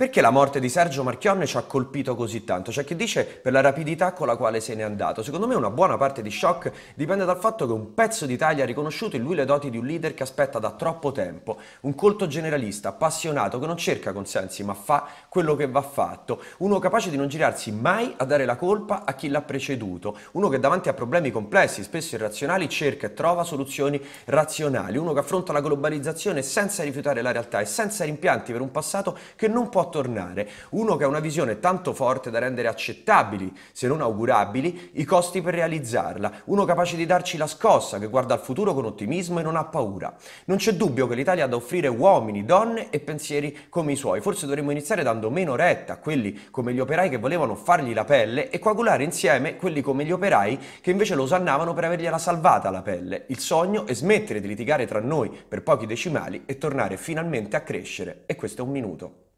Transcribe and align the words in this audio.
Perché 0.00 0.22
la 0.22 0.30
morte 0.30 0.60
di 0.60 0.70
Sergio 0.70 1.02
Marchionne 1.02 1.44
ci 1.44 1.58
ha 1.58 1.60
colpito 1.60 2.14
così 2.14 2.42
tanto? 2.42 2.70
C'è 2.70 2.84
chi 2.84 2.96
dice 2.96 3.22
per 3.26 3.52
la 3.52 3.60
rapidità 3.60 4.14
con 4.14 4.26
la 4.26 4.36
quale 4.36 4.58
se 4.60 4.74
n'è 4.74 4.80
andato. 4.80 5.22
Secondo 5.22 5.46
me 5.46 5.54
una 5.54 5.68
buona 5.68 5.98
parte 5.98 6.22
di 6.22 6.30
shock 6.30 6.72
dipende 6.94 7.26
dal 7.26 7.36
fatto 7.36 7.66
che 7.66 7.72
un 7.74 7.92
pezzo 7.92 8.24
d'Italia 8.24 8.62
ha 8.62 8.66
riconosciuto 8.66 9.16
in 9.16 9.22
lui 9.22 9.34
le 9.34 9.44
doti 9.44 9.68
di 9.68 9.76
un 9.76 9.84
leader 9.84 10.14
che 10.14 10.22
aspetta 10.22 10.58
da 10.58 10.70
troppo 10.70 11.12
tempo, 11.12 11.58
un 11.80 11.94
colto 11.94 12.26
generalista, 12.26 12.88
appassionato, 12.88 13.58
che 13.58 13.66
non 13.66 13.76
cerca 13.76 14.14
consensi 14.14 14.64
ma 14.64 14.72
fa 14.72 15.06
quello 15.28 15.54
che 15.54 15.68
va 15.68 15.82
fatto, 15.82 16.42
uno 16.60 16.78
capace 16.78 17.10
di 17.10 17.18
non 17.18 17.28
girarsi 17.28 17.70
mai 17.70 18.14
a 18.16 18.24
dare 18.24 18.46
la 18.46 18.56
colpa 18.56 19.04
a 19.04 19.12
chi 19.12 19.28
l'ha 19.28 19.42
preceduto, 19.42 20.16
uno 20.32 20.48
che 20.48 20.58
davanti 20.58 20.88
a 20.88 20.94
problemi 20.94 21.30
complessi, 21.30 21.82
spesso 21.82 22.14
irrazionali, 22.14 22.70
cerca 22.70 23.08
e 23.08 23.12
trova 23.12 23.44
soluzioni 23.44 24.02
razionali, 24.24 24.96
uno 24.96 25.12
che 25.12 25.18
affronta 25.18 25.52
la 25.52 25.60
globalizzazione 25.60 26.40
senza 26.40 26.82
rifiutare 26.84 27.20
la 27.20 27.32
realtà 27.32 27.60
e 27.60 27.66
senza 27.66 28.06
rimpianti 28.06 28.50
per 28.50 28.62
un 28.62 28.70
passato 28.70 29.14
che 29.36 29.46
non 29.46 29.68
può 29.68 29.88
tornare. 29.90 30.48
Uno 30.70 30.96
che 30.96 31.04
ha 31.04 31.08
una 31.08 31.20
visione 31.20 31.60
tanto 31.60 31.92
forte 31.92 32.30
da 32.30 32.38
rendere 32.38 32.68
accettabili, 32.68 33.54
se 33.72 33.86
non 33.86 34.00
augurabili, 34.00 34.92
i 34.94 35.04
costi 35.04 35.42
per 35.42 35.52
realizzarla. 35.52 36.32
Uno 36.44 36.64
capace 36.64 36.96
di 36.96 37.04
darci 37.04 37.36
la 37.36 37.46
scossa, 37.46 37.98
che 37.98 38.06
guarda 38.06 38.32
al 38.32 38.40
futuro 38.40 38.72
con 38.72 38.86
ottimismo 38.86 39.38
e 39.40 39.42
non 39.42 39.56
ha 39.56 39.64
paura. 39.64 40.14
Non 40.46 40.56
c'è 40.56 40.72
dubbio 40.72 41.06
che 41.06 41.14
l'Italia 41.14 41.44
ha 41.44 41.48
da 41.48 41.56
offrire 41.56 41.88
uomini, 41.88 42.46
donne 42.46 42.88
e 42.88 43.00
pensieri 43.00 43.66
come 43.68 43.92
i 43.92 43.96
suoi. 43.96 44.22
Forse 44.22 44.46
dovremmo 44.46 44.70
iniziare 44.70 45.02
dando 45.02 45.30
meno 45.30 45.56
retta 45.56 45.94
a 45.94 45.98
quelli 45.98 46.48
come 46.50 46.72
gli 46.72 46.80
operai 46.80 47.10
che 47.10 47.18
volevano 47.18 47.54
fargli 47.54 47.92
la 47.92 48.04
pelle 48.04 48.48
e 48.50 48.58
coagulare 48.58 49.04
insieme 49.04 49.56
quelli 49.56 49.82
come 49.82 50.04
gli 50.04 50.12
operai 50.12 50.58
che 50.80 50.90
invece 50.90 51.14
lo 51.14 51.24
osannavano 51.24 51.74
per 51.74 51.84
avergliela 51.84 52.18
salvata 52.18 52.70
la 52.70 52.82
pelle. 52.82 53.24
Il 53.28 53.40
sogno 53.40 53.86
è 53.86 53.94
smettere 53.94 54.40
di 54.40 54.48
litigare 54.48 54.86
tra 54.86 55.00
noi 55.00 55.30
per 55.30 55.62
pochi 55.62 55.86
decimali 55.86 56.42
e 56.46 56.58
tornare 56.58 56.96
finalmente 56.96 57.56
a 57.56 57.62
crescere. 57.62 58.22
E 58.26 58.36
questo 58.36 58.62
è 58.62 58.64
un 58.64 58.70
minuto. 58.70 59.29